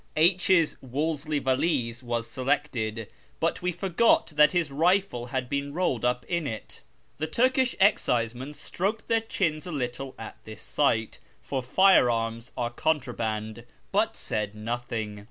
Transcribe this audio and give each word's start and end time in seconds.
H 0.15 0.49
's 0.49 0.77
Wolseley 0.81 1.37
valise 1.37 2.01
Avas 2.01 2.23
selected; 2.23 3.07
but 3.39 3.61
we 3.61 3.71
forgot 3.71 4.29
that 4.31 4.51
his 4.51 4.71
rifle 4.71 5.27
had 5.27 5.47
been 5.47 5.73
rolled 5.73 6.03
up 6.03 6.25
in 6.25 6.47
it. 6.47 6.81
The 7.19 7.27
Turkish 7.27 7.75
excisemen 7.79 8.55
stroked 8.55 9.07
their 9.07 9.21
chins 9.21 9.67
a 9.67 9.71
little 9.71 10.15
at 10.17 10.37
this 10.43 10.63
sight 10.63 11.19
(for 11.39 11.61
fire 11.61 12.09
arms 12.09 12.51
are 12.57 12.71
contraband), 12.71 13.63
but 13.91 14.15
said 14.17 14.55
nothing. 14.55 15.19